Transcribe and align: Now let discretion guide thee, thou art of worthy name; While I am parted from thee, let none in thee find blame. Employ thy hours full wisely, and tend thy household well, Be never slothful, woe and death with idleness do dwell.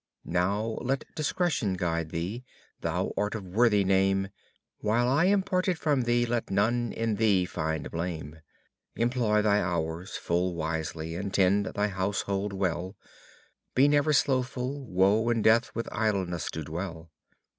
Now 0.25 0.79
let 0.81 1.03
discretion 1.13 1.73
guide 1.75 2.09
thee, 2.09 2.43
thou 2.79 3.13
art 3.15 3.35
of 3.35 3.45
worthy 3.45 3.83
name; 3.83 4.29
While 4.79 5.07
I 5.07 5.25
am 5.25 5.43
parted 5.43 5.77
from 5.77 6.01
thee, 6.05 6.25
let 6.25 6.49
none 6.49 6.91
in 6.91 7.17
thee 7.17 7.45
find 7.45 7.91
blame. 7.91 8.39
Employ 8.95 9.43
thy 9.43 9.61
hours 9.61 10.17
full 10.17 10.55
wisely, 10.55 11.13
and 11.15 11.31
tend 11.31 11.67
thy 11.67 11.89
household 11.89 12.51
well, 12.51 12.95
Be 13.75 13.87
never 13.87 14.11
slothful, 14.11 14.87
woe 14.87 15.29
and 15.29 15.43
death 15.43 15.69
with 15.75 15.87
idleness 15.91 16.49
do 16.49 16.63
dwell. 16.63 17.11